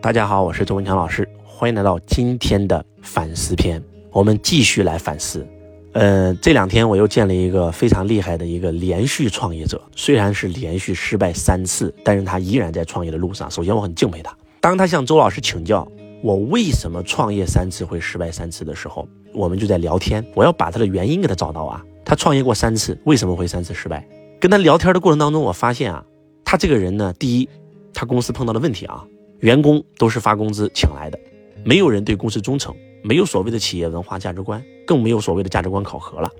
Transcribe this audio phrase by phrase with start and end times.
[0.00, 3.82] 大家好，我是周文强老师，欢迎来到今天的反思篇。
[4.12, 5.44] 我们继续来反思。
[5.92, 13.50] 呃，这两天我又见了一个非常厉害的一个连续创业者，虽然是连续失败三次，但是他依然在创业的路上。
[13.50, 14.32] 首先，我很敬佩他。
[14.60, 15.86] 当他向周老师请教
[16.22, 20.24] 我为什么创业三次会失败三次的时候，我们就在聊天。
[20.32, 21.84] 我要把他的原因给他找到啊。
[22.04, 24.06] 他创业过三次，为什么会三次失败？
[24.38, 26.04] 跟他聊天的过程当中，我发现啊，
[26.44, 27.48] 他这个人呢，第一，
[27.92, 29.04] 他公司碰到的问题啊。
[29.40, 31.18] 员工都是发工资请来的，
[31.64, 36.30] 没有人对公司忠诚，没有所谓的企业文化价值观，更没有所谓的价值观考核了。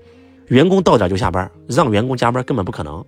[0.47, 3.05] 员工到点就下班，让员工加班根本不可能。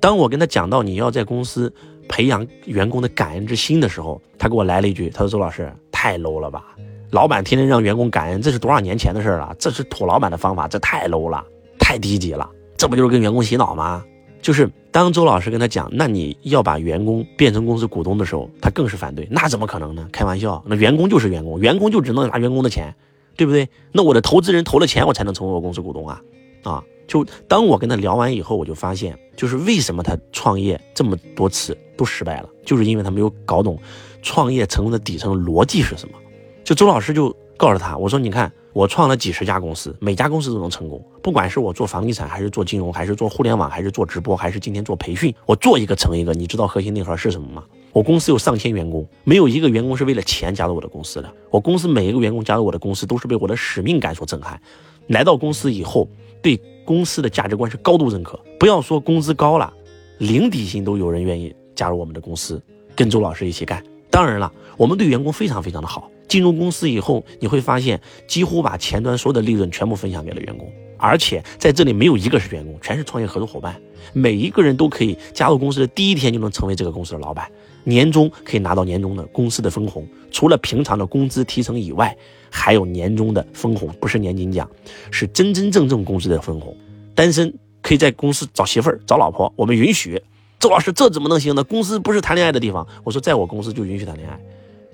[0.00, 1.72] 当我跟他讲到你要在公司
[2.08, 6.76] 培养员工的感恩之心的时候，他给我来了一句：“他说周老师太 low 了吧，
[7.10, 9.54] 老板天天让员工感恩，这是多少年前的事了？
[9.58, 11.44] 这是土老板的方法，这太 low 了，
[11.78, 14.04] 太低级了，这不就是跟员工洗脑吗？”
[14.40, 19.26] 就是当周老师跟他讲，那你要把员工变成公司股东的时候，他更是反对。
[19.30, 20.08] 那怎么可能呢？
[20.12, 22.94] 开玩笑，那员工就是员工，员工就只能拿员工的钱，
[23.36, 23.68] 对不对？
[23.92, 26.22] 那我的投资人投了钱，我才能成为我公司股东啊！
[26.62, 33.78] 啊，就当我跟他聊完以后，我就发现，就是为什么他创业这么多次都失败了，就是因为他没有搞懂
[34.22, 36.18] 创业成功的底层逻辑是什么。
[36.64, 38.50] 就周老师就告诉他，我说你看。
[38.74, 41.04] 我创了几十家公司，每家公司都能成功。
[41.20, 46.32] 不管是我做房地产，还是做金融，还是做互联网，还是做直播，还是今天做培训，我做一个成一个。
[46.32, 47.64] 你知道核心内核是什么吗？
[47.92, 51.28] 我公司有上千员工，没有一个员工是为了钱加入我的公司的。
[51.50, 54.60] 我公司每一个员工加入我的公司，都是被我的使命感所震撼。
[55.08, 56.08] 来到公司以后，
[56.40, 58.38] 对公司的价值观是高度认可。
[58.60, 59.72] 不要说工资高了，
[60.18, 62.62] 零底薪都有人愿意加入我们的公司，
[62.94, 63.82] 跟周老师一起干。
[64.08, 66.08] 当然了，我们对员工非常非常的好。
[66.28, 73.80] 进入公司以后，你会发现几乎把前端所有的利润全部分享给了员工，而且在这里没有一个是员工，全是创业合作伙伴。
[74.12, 77.50] 每一个人都可以加入公司的第一天就能成为这个公司的老板，
[77.84, 80.06] 年终可以拿到年终的公司的分红。
[80.30, 82.16] 除了平常的工资提成以外，
[82.50, 84.70] 还有年终的分红，不是年金奖，
[85.10, 86.76] 是真真正正公司的分红。
[87.14, 87.52] 单身
[87.82, 90.22] 可以在公司找媳妇儿、找老婆，我们允许。
[90.60, 91.62] 周老师，这怎么能行呢？
[91.64, 92.86] 公司不是谈恋爱的地方。
[93.04, 94.40] 我说，在我公司就允许谈恋爱。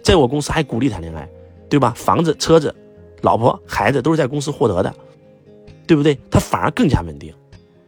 [0.04, 1.26] 在我公司还鼓励谈恋爱，
[1.69, 1.94] 对吧？
[1.97, 2.72] 房子、车子、
[3.22, 4.94] 老婆、孩子都是在公司获得的，
[5.87, 6.16] 对不对？
[6.31, 7.32] 他反而更加稳定。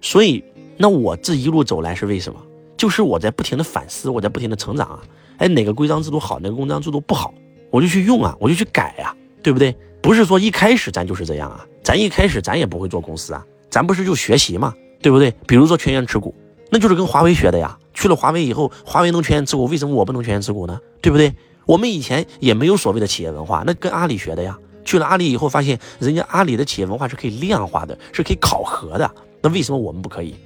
[0.01, 0.43] 所以，
[0.79, 2.43] 那我这一路走来是为什么？
[2.75, 5.03] 就是我在不停的反思，我在不停的成长啊。
[5.37, 7.35] 哎，哪个规章制度好，哪个规章制度不好，
[7.71, 9.77] 我就去用啊，我就去改呀，对不对？
[10.01, 15.35] 不是说一开始咱就是这样啊，咱一开始咱也不会做公司啊，咱不是就学习嘛，对不对？
[15.47, 16.35] 比如说全员持股，
[16.71, 17.79] 那就是跟华为学的呀。
[17.93, 20.79] 去了华为以后，华为能全员持股，为什么我不能全员持股呢？
[21.01, 21.35] 对不对？
[21.67, 24.59] 我们以前也没有所谓的企业文化，那跟阿里学的呀。
[24.85, 29.11] 去了阿里以后，发现人家阿里的企业文化是可以量化的，是可以考核的。
[29.43, 30.37] 那为什么我们不可以？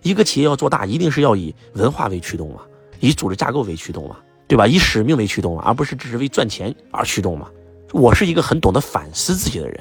[0.00, 2.62] 一个企业要做大，一定是要以文化为驱动嘛，
[3.00, 4.16] 以组织架构为驱动嘛，
[4.48, 4.66] 对吧？
[4.66, 7.48] 以使命为驱动嘛，而不是只是为赚钱而驱动嘛。
[7.92, 9.78] 我是一个很懂得反思自己的人，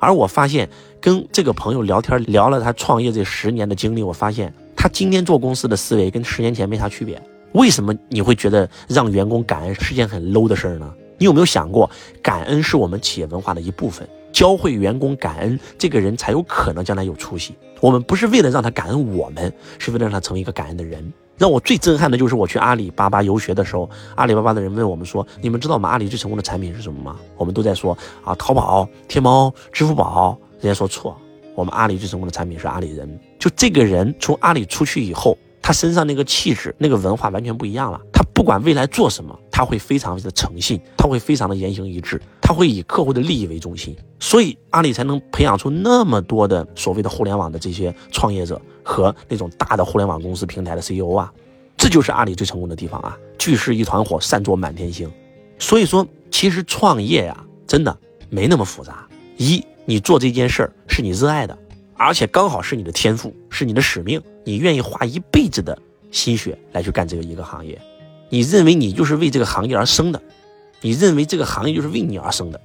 [0.00, 0.68] 而我发现
[1.00, 7.22] 跟这个朋友聊天，聊了他创业这十年的经历，我发现他今天做公司的思维跟十年前没啥区别。
[7.52, 10.92] 为什么你会觉得让员工感恩是件很 low 的事儿呢？
[11.18, 11.88] 你有没有想过，
[12.22, 17.54] 感恩是我们企业文化的一部分，教会员工感恩，这个人才有可能将来有出息。
[17.80, 21.12] 我们不是为了让他感恩我们，是为了让他成为一个感恩的人。
[21.38, 30.38] 让我最震撼的就是我去阿里巴巴游学的时候，阿里巴巴的人问我们说：“你们知道我们阿里最成功的产品是什么吗？”我们都在说啊，淘宝、天猫、支付宝。
[30.60, 31.16] 人家说错，
[31.54, 33.20] 我们阿里最成功的产品是阿里人。
[33.38, 35.36] 就这个人从阿里出去以后。
[35.62, 38.00] 他身上那个气质、那个文化完全不一样了。
[38.12, 43.96] 他不管未来做什么，他会非常的诚信，他会非常的言行一致，他会以客户的利益为中心。
[44.18, 51.32] 所以阿里才能培养出那么多的所谓的互联网的这些创业者和那种大的互联网公司平台的 CEO 啊，
[51.76, 53.16] 这就是阿里最成功的地方啊！
[53.38, 55.10] 聚是一团火，散作满天星。
[55.58, 57.96] 所以说，其实创业呀，真的
[58.30, 59.06] 没那么复杂。
[59.36, 61.56] 一，你做这件事儿是你热爱的。
[62.02, 65.78] 而且刚好是你的天赋，是你的使命，你愿意花一辈子的
[66.10, 67.80] 心血来去干这个一个行业，
[68.28, 70.20] 你认为你就是为这个行业而生的，
[70.80, 72.60] 你认为这个行业就是为你而生的，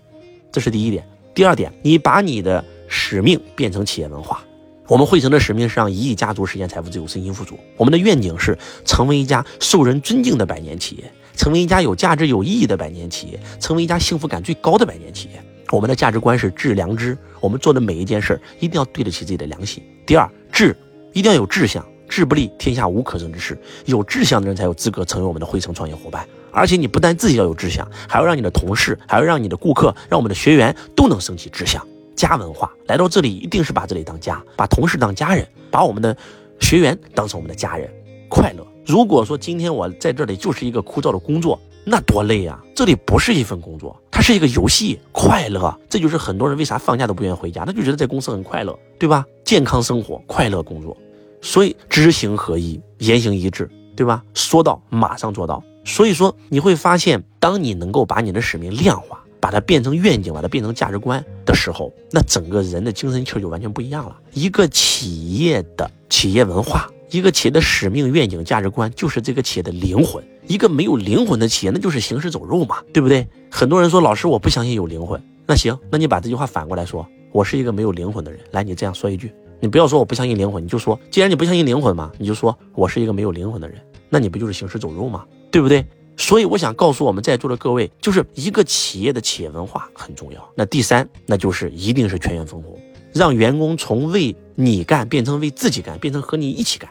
[0.52, 1.08] 这是第一点。
[1.36, 4.44] 第二点，你把你的使命变成企业文化。
[4.88, 7.60] 我们汇成的使命是让一亿家族实现财富自由、身心富足。
[7.76, 11.04] 我们的愿景是成为一家受人尊敬的百年企业，
[11.36, 15.44] 成为一家有价值、有意义的百年企业，成为一家幸福感最高的百年企业。
[15.72, 19.84] 我们的价值观是致良知，我们做的每一件事一定要对得起自己的良心。
[20.06, 20.76] 第二，志
[21.14, 23.58] 一定要有志向，志不立，天下无可成之事。
[23.86, 26.28] 有志向的人才有资格成为我们的汇成创业伙伴。
[26.52, 31.86] 而且你不但自己要有志向，还要让你的同事，还要让你的顾客，让我们的学员都能升起志向。
[32.16, 36.16] 家文化来到这里，一定是把这里当家，把同事当家人，把我们的
[36.60, 37.88] 学员当成我们的家人，
[38.28, 38.66] 快乐。
[38.86, 42.62] 如果说今天我在这里就是一个枯燥的工作，那多累啊！
[42.76, 45.74] 这里不是一份工作，它是一个游戏，快乐。
[45.88, 49.26] 这就是很多人为啥放假都不愿意回家，他就觉得在公司很快乐，对吧？
[49.46, 50.98] 健康生活，快乐工作，
[51.42, 54.22] 所以知行合一，言行一致，对吧？
[54.34, 55.64] 说到马上做到。
[55.86, 64.18] 所以说你会发现，当你能够把你的使命量化，把它变成愿景，把它变成价值观的时候，那整个人的精神气儿就完全不一样了。
[64.34, 66.92] 一个企业的企业文化。
[67.10, 70.22] 一个企业的使命、愿景、价值观，就是这个企业的灵魂。
[70.48, 73.28] 一个没有灵魂的企业，那就是行尸走肉嘛，对不对？
[73.52, 75.22] 很多人说，老师，我不相信有灵魂。
[75.46, 78.40] 那行，那你把这句话反过来说，我是一个没有灵魂的人。
[78.52, 83.78] 来，你这样说一句，你不要说我不相信灵魂，你就说，既然你不相信灵魂嘛，你就说我是一个没有灵魂的人。
[84.10, 85.26] 那你不就是行尸走肉吗？
[85.52, 85.86] 对不对？
[86.16, 90.50] 所以我想告诉我们在座的各位，就是一个企业的企业文化很重要。
[90.56, 92.80] 那第三，那就是一定是全员分红，
[93.14, 96.90] 让员工从为你干变成为自己干，变成和你一起干。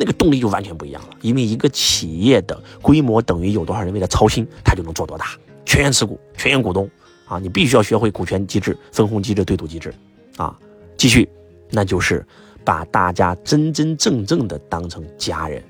[0.00, 5.26] 那个动力就完全不一样了，因为一个企业的规模等于有多少人为他操心，他就能做多大。
[5.66, 6.88] 全员持股，全员股东
[7.26, 9.92] 啊，你必须要学会股权机制、分红机制、对赌机制
[10.36, 10.56] 啊。
[10.96, 11.28] 继续，
[11.70, 12.24] 那就是
[12.64, 15.60] 把大家真真正正的当成家人，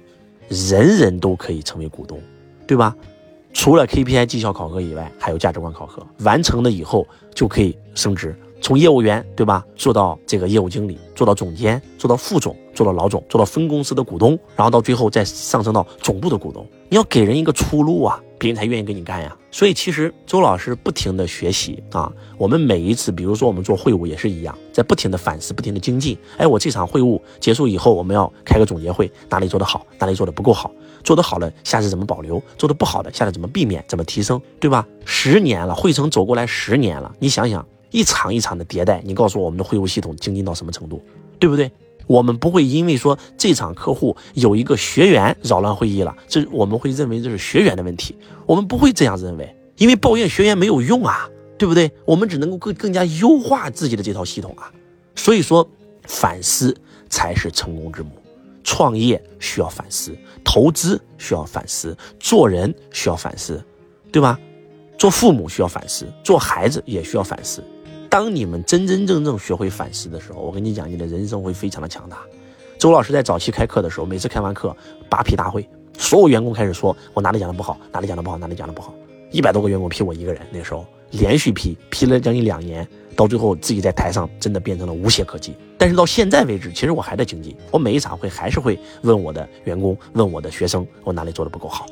[0.49, 2.21] 人人都可以成为股东，
[2.67, 2.95] 对吧？
[3.55, 8.39] 除了 KPI 绩效考核以外，还有价值观考核，完成了以后就可以升职。
[8.61, 16.67] 从业务员对吧，做到这个业务经理，做到总监，做到副总，做到老总，做到分公司的股东，然后到最后再上升到总部的股东。
[16.89, 19.37] 你要给人一个出路啊，别人才愿意跟你干呀。
[19.51, 26.19] 所以其实周老师不停的学习啊，我们每一次，比如说我们做会务也是一样，在不停的反思，不停的精进。
[26.37, 30.71] 哎，我这场会务结束以后，我们要开个总结会，哪里做得好，哪里做的不够好，
[31.05, 32.43] 做得好了，下次怎么保留？
[32.57, 33.85] 做得不好的，下次怎么避免？
[33.87, 34.41] 怎么提升？
[34.59, 34.87] 对吧？
[35.05, 37.65] 十年了，汇成走过来十年了，你想想。
[37.90, 41.02] 一场一场的迭代，你告诉我，我们的会务系统精进到什么程度，
[41.38, 41.70] 对不对？
[42.06, 51.90] 我们不会因为说这场客户有一个学员扰乱会议了，这我们会认为这是学员的问题，我们不会这样认为，因为抱怨学员没有用啊，对不对？
[52.06, 54.73] 我们只能够更更加优化自己的这套系统啊。
[55.14, 55.69] 所以说，
[56.05, 56.75] 反思
[57.11, 58.11] 才是成功之母。
[58.64, 63.62] 创业需要反思，投资需要反思，做人需要反思，
[64.12, 64.38] 对吧？
[64.99, 67.62] 做父母需要反思，做孩子也需要反思。
[68.09, 72.19] 当你们真真正正学会反思的时候，我跟你讲，你的人生会非常的强大。
[72.79, 74.75] 周老师在早期开课的时候，每次开完课，
[75.09, 75.69] 八批大会，
[75.99, 78.95] 所有员工开始说我哪里讲的不好，哪里讲的不好，哪里讲的不好，
[79.31, 80.41] 一百多个员工批我一个人。
[80.51, 85.55] 那时候连续批，批了将近两年，到最后自己在台上真的变成了无懈可击。
[85.77, 91.85] 但是到现在为止，其实我还在精进，我每一场会还是会问我的员工，问我的学生，我哪里做的不够好。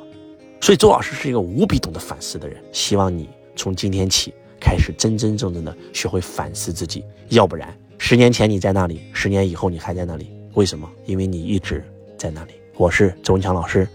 [0.60, 4.32] 所以周老师是一个无比懂得反思的人，希望你从今天起。
[4.66, 10.90] 开始真真正正的学会反思自己，要不然十年前你在那里，十年以后你还在那里，为什么？
[11.04, 11.84] 因为你一直
[12.18, 12.54] 在那里。
[12.76, 13.86] 我是周文强老师，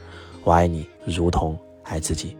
[0.46, 2.38] 我爱你如同爱自己。